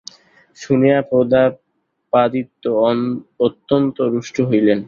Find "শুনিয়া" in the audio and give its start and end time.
0.57-0.99